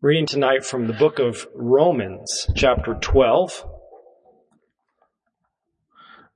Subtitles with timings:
[0.00, 3.64] Reading tonight from the book of Romans, chapter 12.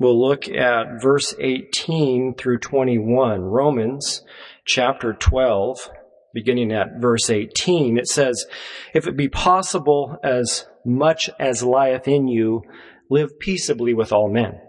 [0.01, 3.43] We'll look at verse 18 through 21.
[3.43, 4.25] Romans,
[4.65, 5.91] chapter 12,
[6.35, 7.99] beginning at verse 18.
[7.99, 8.47] It says,
[8.95, 12.63] If it be possible, as much as lieth in you,
[13.09, 14.61] live peaceably with all men.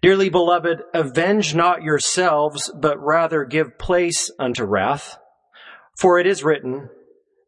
[0.00, 5.18] Dearly beloved, avenge not yourselves, but rather give place unto wrath.
[5.96, 6.88] For it is written,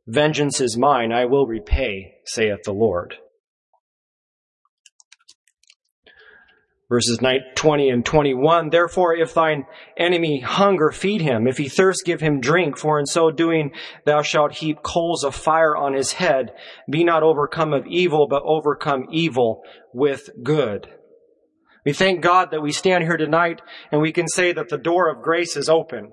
[0.07, 3.17] Vengeance is mine, I will repay, saith the Lord.
[6.91, 7.19] Verses
[7.57, 9.65] 20 and 21, Therefore, if thine
[9.97, 11.49] enemy hunger, feed him.
[11.49, 12.77] If he thirst, give him drink.
[12.77, 13.73] For in so doing,
[14.05, 16.53] thou shalt heap coals of fire on his head.
[16.89, 19.63] Be not overcome of evil, but overcome evil
[19.95, 20.89] with good.
[21.87, 23.61] We thank God that we stand here tonight
[23.91, 26.13] and we can say that the door of grace is open.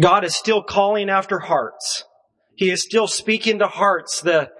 [0.00, 2.04] God is still calling after hearts.
[2.54, 4.20] He is still speaking to hearts.
[4.20, 4.50] The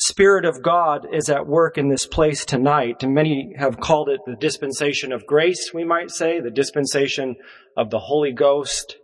[0.00, 3.02] Spirit of God is at work in this place tonight.
[3.02, 7.36] And many have called it the dispensation of grace, we might say, the dispensation
[7.76, 8.96] of the Holy Ghost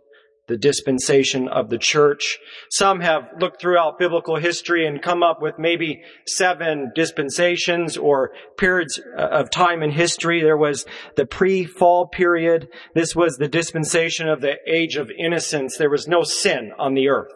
[0.47, 2.37] the dispensation of the church.
[2.69, 8.99] Some have looked throughout biblical history and come up with maybe seven dispensations or periods
[9.17, 10.41] uh, of time in history.
[10.41, 10.85] There was
[11.15, 12.67] the pre-fall period.
[12.93, 15.77] This was the dispensation of the age of innocence.
[15.77, 17.33] There was no sin on the earth.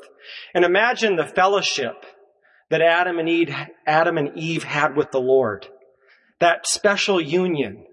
[0.53, 2.05] And imagine the fellowship
[2.69, 3.55] that Adam and Eve,
[3.87, 5.67] Adam and Eve had with the Lord.
[6.39, 7.85] That special union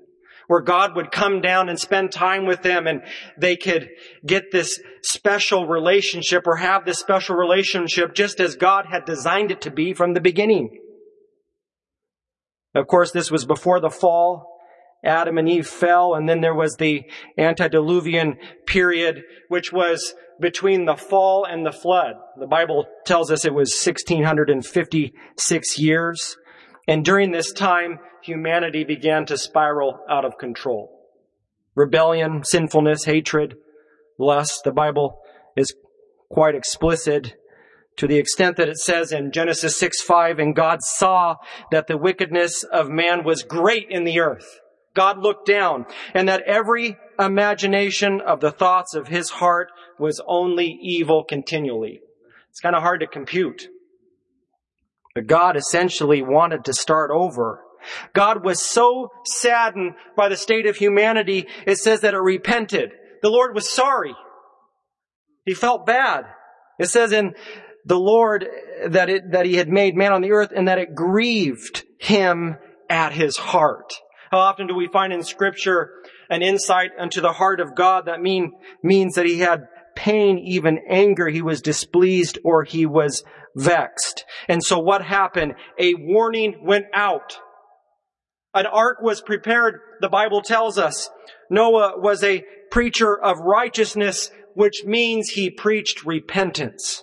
[0.48, 3.02] where God would come down and spend time with them and
[3.38, 3.88] they could
[4.24, 9.60] get this special relationship or have this special relationship just as God had designed it
[9.62, 10.78] to be from the beginning.
[12.74, 14.52] Of course, this was before the fall.
[15.04, 17.04] Adam and Eve fell, and then there was the
[17.38, 22.14] antediluvian period, which was between the fall and the flood.
[22.38, 26.36] The Bible tells us it was 1656 years.
[26.86, 30.92] And during this time, humanity began to spiral out of control.
[31.74, 33.56] Rebellion, sinfulness, hatred,
[34.18, 34.62] lust.
[34.64, 35.20] The Bible
[35.56, 35.74] is
[36.30, 37.34] quite explicit
[37.96, 41.36] to the extent that it says in Genesis 6 5, and God saw
[41.70, 44.60] that the wickedness of man was great in the earth.
[44.94, 50.78] God looked down, and that every imagination of the thoughts of his heart was only
[50.82, 52.00] evil continually.
[52.50, 53.68] It's kind of hard to compute.
[55.22, 57.60] God essentially wanted to start over.
[58.12, 62.90] God was so saddened by the state of humanity, it says that it repented.
[63.22, 64.14] The Lord was sorry.
[65.44, 66.24] He felt bad.
[66.78, 67.34] It says in
[67.84, 68.46] the Lord
[68.88, 72.56] that it, that he had made man on the earth and that it grieved him
[72.90, 73.94] at his heart.
[74.30, 75.90] How often do we find in scripture
[76.28, 79.68] an insight into the heart of God that mean, means that he had
[80.06, 81.28] pain, even anger.
[81.28, 83.24] He was displeased or he was
[83.56, 84.24] vexed.
[84.48, 85.54] And so what happened?
[85.80, 87.38] A warning went out.
[88.54, 91.10] An ark was prepared, the Bible tells us.
[91.50, 97.02] Noah was a preacher of righteousness, which means he preached repentance.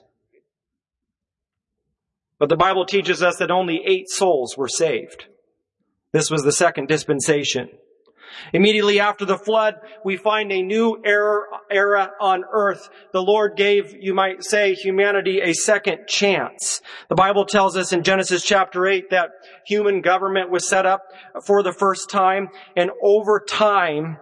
[2.39, 5.25] But the Bible teaches us that only eight souls were saved.
[6.13, 7.67] This was the second dispensation.
[8.53, 12.89] Immediately after the flood, we find a new era, era on earth.
[13.11, 16.81] The Lord gave, you might say, humanity a second chance.
[17.09, 19.29] The Bible tells us in Genesis chapter 8 that
[19.65, 21.03] human government was set up
[21.45, 24.17] for the first time, and over time,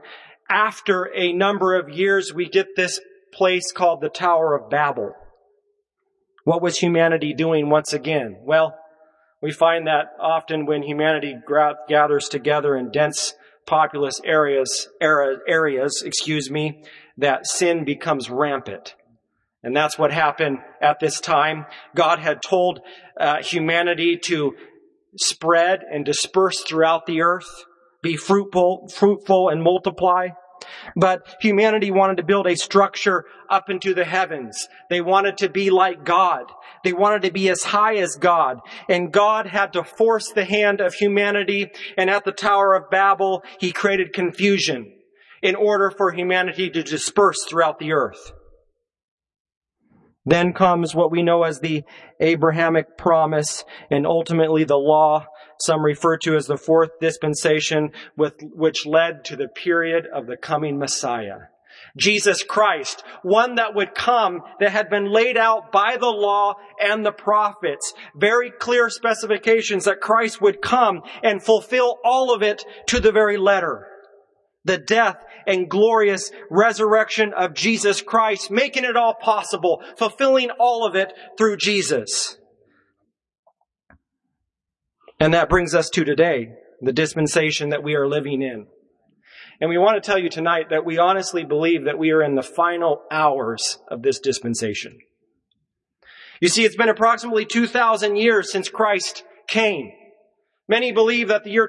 [0.49, 2.99] after a number of years, we get this
[3.33, 5.13] place called the Tower of Babel.
[6.43, 8.37] What was humanity doing once again?
[8.43, 8.75] Well,
[9.41, 11.35] we find that often when humanity
[11.87, 13.33] gathers together in dense
[13.71, 16.83] populous areas, areas, excuse me,
[17.17, 18.95] that sin becomes rampant.
[19.63, 21.65] And that's what happened at this time.
[21.95, 22.81] God had told
[23.17, 24.55] uh, humanity to
[25.17, 27.63] spread and disperse throughout the earth,
[28.03, 30.29] be fruitful, fruitful and multiply.
[30.95, 34.67] But humanity wanted to build a structure up into the heavens.
[34.89, 36.51] They wanted to be like God.
[36.83, 38.59] They wanted to be as high as God.
[38.89, 41.71] And God had to force the hand of humanity.
[41.97, 44.93] And at the Tower of Babel, He created confusion
[45.41, 48.31] in order for humanity to disperse throughout the earth.
[50.25, 51.83] Then comes what we know as the
[52.19, 55.25] Abrahamic promise and ultimately the law,
[55.59, 60.37] some refer to as the fourth dispensation, with, which led to the period of the
[60.37, 61.47] coming Messiah.
[61.97, 67.05] Jesus Christ, one that would come that had been laid out by the law and
[67.05, 67.93] the prophets.
[68.15, 73.37] Very clear specifications that Christ would come and fulfill all of it to the very
[73.37, 73.87] letter.
[74.63, 75.17] The death
[75.47, 81.57] and glorious resurrection of Jesus Christ, making it all possible, fulfilling all of it through
[81.57, 82.37] Jesus.
[85.19, 86.49] And that brings us to today,
[86.81, 88.67] the dispensation that we are living in.
[89.59, 92.33] And we want to tell you tonight that we honestly believe that we are in
[92.33, 94.97] the final hours of this dispensation.
[96.41, 99.91] You see, it's been approximately 2,000 years since Christ came.
[100.67, 101.67] Many believe that the year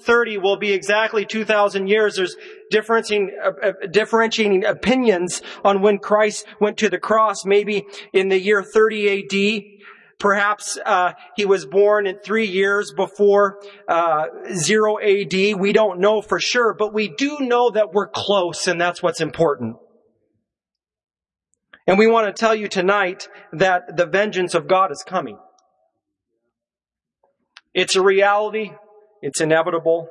[0.00, 2.16] 2030 will be exactly 2,000 years.
[2.16, 2.36] There's
[2.70, 8.40] differentiating, uh, uh, differentiating opinions on when Christ went to the cross, maybe in the
[8.40, 9.62] year 30 AD.
[10.18, 13.58] Perhaps uh, he was born in three years before
[13.88, 15.32] uh, zero AD.
[15.58, 19.20] We don't know for sure, but we do know that we're close, and that's what's
[19.20, 19.76] important.
[21.86, 25.38] And we want to tell you tonight that the vengeance of God is coming.
[27.72, 28.72] It's a reality.
[29.22, 30.08] It's inevitable.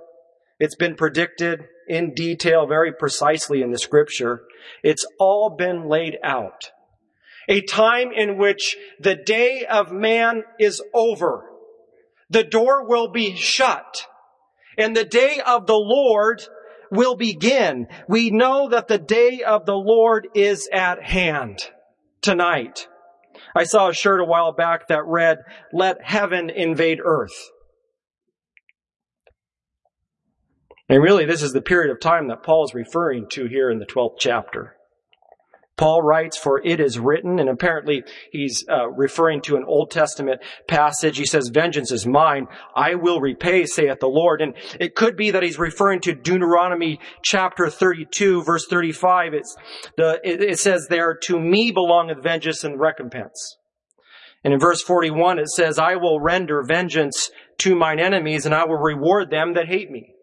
[0.60, 4.44] It's been predicted in detail very precisely in the scripture.
[4.84, 6.72] It's all been laid out.
[7.48, 11.46] A time in which the day of man is over.
[12.30, 14.06] The door will be shut
[14.80, 16.42] and the day of the Lord
[16.90, 17.88] will begin.
[18.08, 21.60] We know that the day of the Lord is at hand
[22.22, 22.88] tonight.
[23.56, 25.40] I saw a shirt a while back that read,
[25.74, 27.52] let heaven invade earth.
[30.89, 33.77] And really, this is the period of time that Paul is referring to here in
[33.77, 34.75] the 12th chapter.
[35.77, 38.03] Paul writes, for it is written, and apparently
[38.33, 41.18] he's uh, referring to an Old Testament passage.
[41.18, 42.47] He says, vengeance is mine.
[42.75, 44.41] I will repay, saith the Lord.
[44.41, 49.33] And it could be that he's referring to Deuteronomy chapter 32, verse 35.
[49.36, 49.56] It's
[49.95, 53.57] the, it, it says there, to me belongeth vengeance and recompense.
[54.44, 58.65] And in verse 41, it says, I will render vengeance to mine enemies and I
[58.65, 60.13] will reward them that hate me.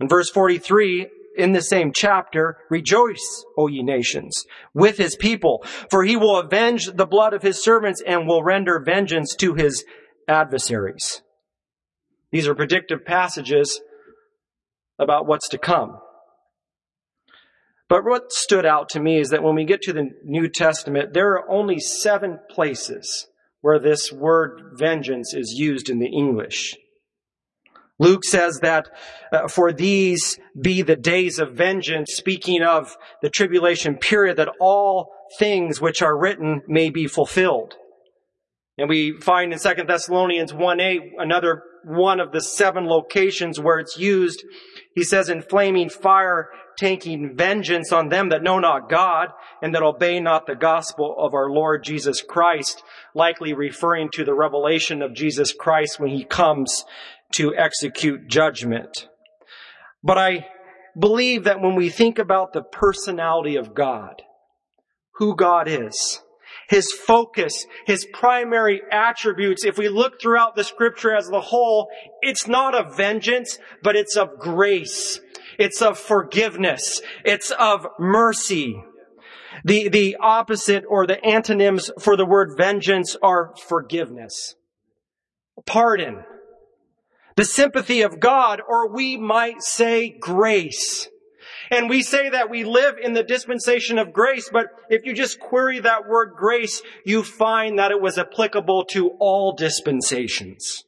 [0.00, 6.04] In verse 43, in the same chapter, rejoice, O ye nations, with his people, for
[6.04, 9.84] he will avenge the blood of his servants and will render vengeance to his
[10.28, 11.22] adversaries.
[12.30, 13.80] These are predictive passages
[14.98, 15.98] about what's to come.
[17.88, 21.12] But what stood out to me is that when we get to the New Testament,
[21.12, 23.28] there are only seven places
[23.60, 26.76] where this word vengeance is used in the English.
[27.98, 28.88] Luke says that
[29.32, 35.12] uh, for these be the days of vengeance, speaking of the tribulation period, that all
[35.38, 37.74] things which are written may be fulfilled.
[38.76, 43.78] And we find in 2 Thessalonians 1 8, another one of the seven locations where
[43.78, 44.42] it's used.
[44.94, 49.28] He says, in flaming fire, taking vengeance on them that know not God
[49.62, 52.82] and that obey not the gospel of our Lord Jesus Christ,
[53.14, 56.84] likely referring to the revelation of Jesus Christ when he comes
[57.36, 59.08] to execute judgment.
[60.02, 60.48] But I
[60.98, 64.22] believe that when we think about the personality of God,
[65.16, 66.20] who God is,
[66.68, 71.88] his focus, his primary attributes, if we look throughout the scripture as a whole,
[72.22, 75.20] it's not of vengeance, but it's of grace.
[75.58, 77.00] It's of forgiveness.
[77.24, 78.82] It's of mercy.
[79.64, 84.56] The, the opposite or the antonyms for the word vengeance are forgiveness,
[85.64, 86.24] pardon,
[87.36, 91.08] the sympathy of God, or we might say grace.
[91.70, 95.40] And we say that we live in the dispensation of grace, but if you just
[95.40, 100.84] query that word grace, you find that it was applicable to all dispensations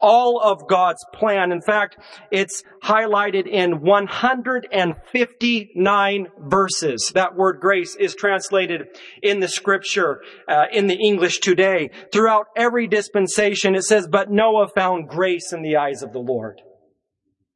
[0.00, 1.52] all of God's plan.
[1.52, 1.98] In fact,
[2.30, 7.12] it's highlighted in 159 verses.
[7.14, 8.88] That word grace is translated
[9.22, 11.90] in the scripture, uh, in the English today.
[12.12, 16.60] Throughout every dispensation, it says, but Noah found grace in the eyes of the Lord.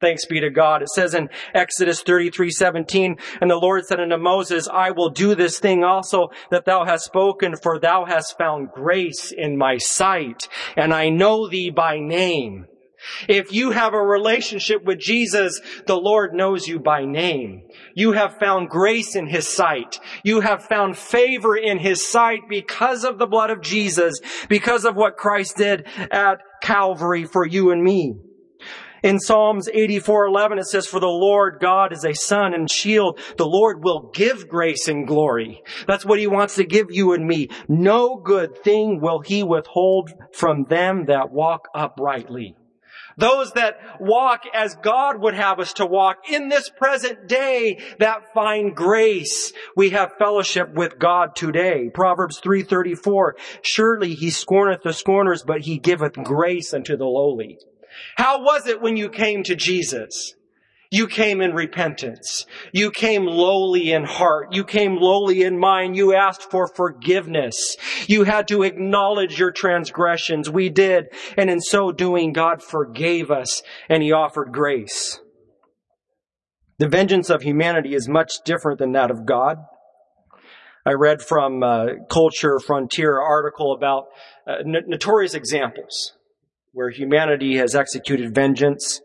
[0.01, 0.81] Thanks be to God.
[0.81, 5.35] It says in Exodus 33, 17, and the Lord said unto Moses, I will do
[5.35, 10.47] this thing also that thou hast spoken, for thou hast found grace in my sight,
[10.75, 12.65] and I know thee by name.
[13.27, 17.67] If you have a relationship with Jesus, the Lord knows you by name.
[17.95, 19.99] You have found grace in His sight.
[20.23, 24.95] You have found favor in His sight because of the blood of Jesus, because of
[24.95, 28.15] what Christ did at Calvary for you and me.
[29.03, 33.19] In Psalms 84:11 it says for the Lord God is a sun and shield.
[33.35, 35.63] The Lord will give grace and glory.
[35.87, 37.49] That's what he wants to give you and me.
[37.67, 42.55] No good thing will he withhold from them that walk uprightly.
[43.17, 48.33] Those that walk as God would have us to walk in this present day that
[48.35, 49.51] find grace.
[49.75, 51.89] We have fellowship with God today.
[51.91, 57.57] Proverbs 3:34 Surely he scorneth the scorners but he giveth grace unto the lowly.
[58.15, 60.35] How was it when you came to Jesus?
[60.93, 62.45] You came in repentance.
[62.73, 64.49] You came lowly in heart.
[64.51, 65.95] You came lowly in mind.
[65.95, 67.77] You asked for forgiveness.
[68.07, 70.49] You had to acknowledge your transgressions.
[70.49, 71.05] We did.
[71.37, 75.17] And in so doing, God forgave us and He offered grace.
[76.77, 79.59] The vengeance of humanity is much different than that of God.
[80.85, 84.07] I read from uh, Culture Frontier article about
[84.45, 86.13] uh, notorious examples
[86.73, 89.01] where humanity has executed vengeance.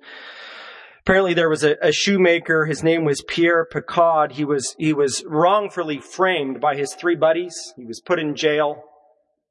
[1.00, 2.66] Apparently there was a, a, shoemaker.
[2.66, 4.32] His name was Pierre Picard.
[4.32, 7.72] He was, he was wrongfully framed by his three buddies.
[7.76, 8.82] He was put in jail.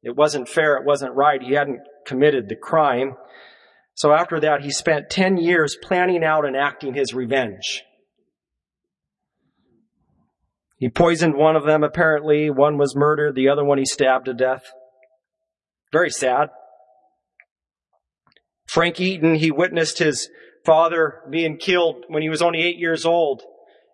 [0.03, 0.77] It wasn't fair.
[0.77, 1.41] It wasn't right.
[1.41, 3.15] He hadn't committed the crime.
[3.93, 7.83] So after that, he spent 10 years planning out and acting his revenge.
[10.77, 12.49] He poisoned one of them, apparently.
[12.49, 13.35] One was murdered.
[13.35, 14.63] The other one he stabbed to death.
[15.93, 16.49] Very sad.
[18.75, 20.29] Frank Eaton, he witnessed his
[20.65, 23.41] father being killed when he was only eight years old.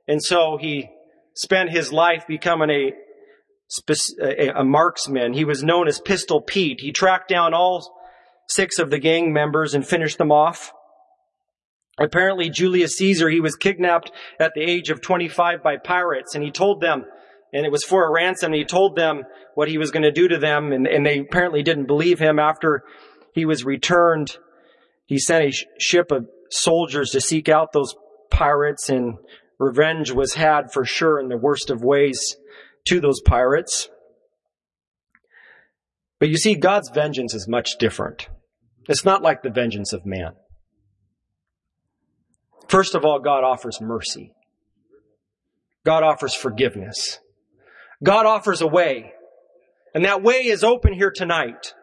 [0.08, 0.90] And so he
[1.36, 2.94] spent his life becoming a,
[4.56, 5.34] a, marksman.
[5.34, 6.82] He was known as Pistol Pete.
[6.82, 7.94] He tracked down all
[8.50, 10.74] six of the gang members and finished them off.
[12.00, 16.50] Apparently, Julius Caesar, he was kidnapped at the age of 25 by pirates, and he
[16.50, 17.06] told them,
[17.54, 20.28] and it was for a ransom, he told them what he was going to do
[20.28, 22.40] to them, and, and they apparently didn't believe him.
[22.40, 22.82] After
[23.36, 24.40] he was returned,
[25.12, 27.96] he sent a sh- ship of soldiers to seek out those
[28.30, 29.18] pirates, and
[29.60, 32.38] revenge was had for sure in the worst of ways
[32.86, 33.90] to those pirates.
[36.18, 38.30] But you see, God's vengeance is much different.
[38.88, 40.32] It's not like the vengeance of man.
[42.70, 44.32] First of all, God offers mercy.
[45.84, 47.20] God offers forgiveness.
[48.02, 49.12] God offers a way.
[49.94, 51.74] And that way is open here tonight.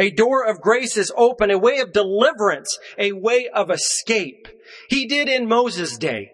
[0.00, 4.48] A door of grace is open, a way of deliverance, a way of escape.
[4.88, 6.32] He did in Moses' day.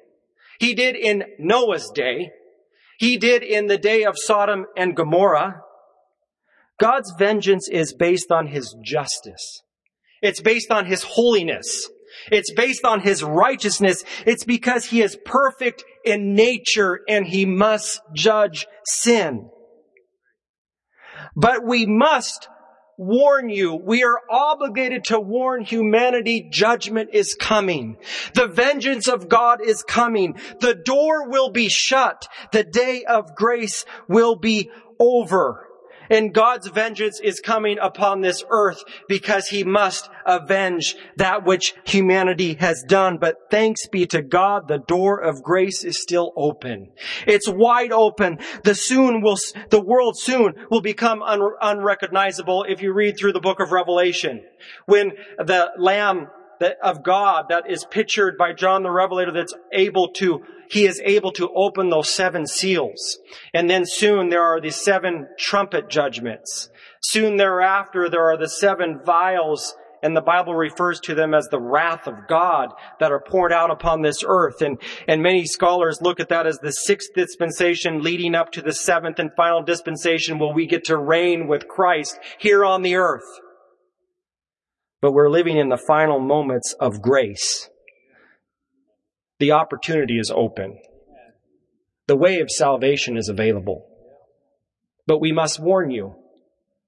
[0.60, 2.30] He did in Noah's day.
[2.98, 5.62] He did in the day of Sodom and Gomorrah.
[6.78, 9.62] God's vengeance is based on His justice.
[10.22, 11.90] It's based on His holiness.
[12.30, 14.02] It's based on his righteousness.
[14.24, 19.50] It's because he is perfect in nature and he must judge sin.
[21.34, 22.48] But we must
[22.96, 23.74] warn you.
[23.74, 27.98] We are obligated to warn humanity judgment is coming.
[28.34, 30.36] The vengeance of God is coming.
[30.60, 32.28] The door will be shut.
[32.52, 35.65] The day of grace will be over.
[36.10, 42.54] And God's vengeance is coming upon this earth because he must avenge that which humanity
[42.54, 43.18] has done.
[43.18, 46.90] But thanks be to God, the door of grace is still open.
[47.26, 48.38] It's wide open.
[48.64, 49.36] The soon will,
[49.70, 54.44] the world soon will become un- unrecognizable if you read through the book of Revelation.
[54.86, 56.28] When the Lamb
[56.60, 61.00] that, of God that is pictured by John the Revelator that's able to he is
[61.04, 63.18] able to open those seven seals.
[63.54, 66.70] And then soon there are the seven trumpet judgments.
[67.00, 71.60] Soon thereafter there are the seven vials and the Bible refers to them as the
[71.60, 72.68] wrath of God
[73.00, 74.60] that are poured out upon this earth.
[74.60, 78.72] And, and many scholars look at that as the sixth dispensation leading up to the
[78.72, 83.24] seventh and final dispensation where we get to reign with Christ here on the earth.
[85.06, 87.70] But we're living in the final moments of grace
[89.38, 90.80] the opportunity is open.
[92.08, 93.86] The way of salvation is available.
[95.06, 96.16] But we must warn you.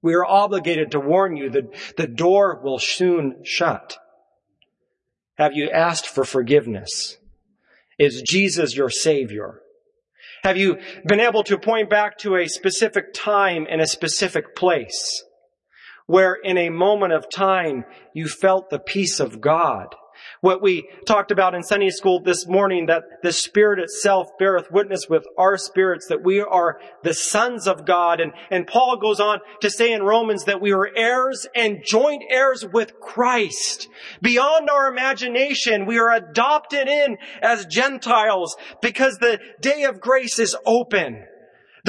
[0.01, 3.97] We are obligated to warn you that the door will soon shut.
[5.37, 7.15] Have you asked for forgiveness?
[7.97, 9.61] Is Jesus your Savior?
[10.43, 15.23] Have you been able to point back to a specific time and a specific place
[16.09, 19.93] where in a moment of time you felt the peace of God?
[20.41, 25.05] What we talked about in Sunday school this morning, that the Spirit itself beareth witness
[25.07, 28.19] with our spirits that we are the sons of God.
[28.19, 32.23] And, and Paul goes on to say in Romans that we are heirs and joint
[32.31, 33.87] heirs with Christ.
[34.19, 40.57] Beyond our imagination, we are adopted in as Gentiles because the day of grace is
[40.65, 41.23] open.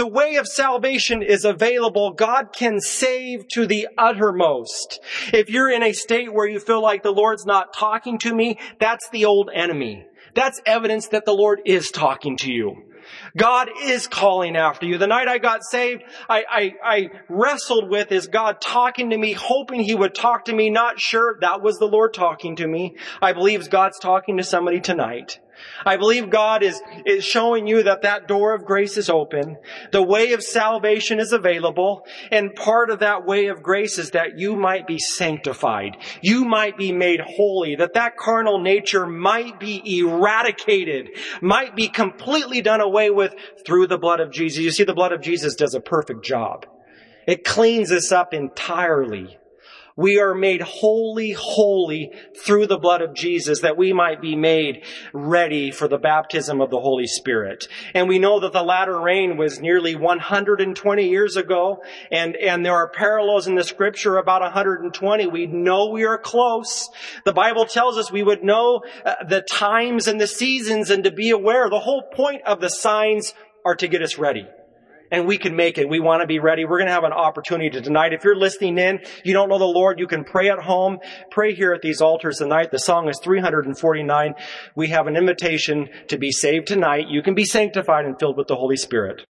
[0.00, 2.12] The way of salvation is available.
[2.12, 4.98] God can save to the uttermost.
[5.30, 8.58] If you're in a state where you feel like the Lord's not talking to me,
[8.78, 10.06] that's the old enemy.
[10.34, 12.89] That's evidence that the Lord is talking to you.
[13.36, 14.98] God is calling after you.
[14.98, 19.32] The night I got saved, I, I, I, wrestled with is God talking to me,
[19.32, 22.96] hoping He would talk to me, not sure that was the Lord talking to me.
[23.20, 25.38] I believe God's talking to somebody tonight.
[25.84, 29.56] I believe God is, is showing you that that door of grace is open.
[29.92, 32.06] The way of salvation is available.
[32.30, 35.96] And part of that way of grace is that you might be sanctified.
[36.22, 37.76] You might be made holy.
[37.76, 41.10] That that carnal nature might be eradicated.
[41.40, 44.58] Might be completely done away with through the blood of Jesus.
[44.58, 46.66] You see, the blood of Jesus does a perfect job.
[47.26, 49.38] It cleans us up entirely.
[49.96, 52.12] We are made holy, holy
[52.44, 56.70] through the blood of Jesus that we might be made ready for the baptism of
[56.70, 57.66] the Holy Spirit.
[57.94, 62.74] And we know that the latter rain was nearly 120 years ago and, and there
[62.74, 65.26] are parallels in the scripture about 120.
[65.26, 66.88] We know we are close.
[67.24, 71.10] The Bible tells us we would know uh, the times and the seasons and to
[71.10, 71.68] be aware.
[71.68, 74.46] The whole point of the signs are to get us ready
[75.10, 75.88] and we can make it.
[75.88, 76.64] We want to be ready.
[76.64, 78.12] We're going to have an opportunity tonight.
[78.12, 80.98] If you're listening in, you don't know the Lord, you can pray at home.
[81.30, 82.70] Pray here at these altars tonight.
[82.70, 84.34] The song is 349.
[84.74, 87.08] We have an invitation to be saved tonight.
[87.08, 89.26] You can be sanctified and filled with the Holy Spirit.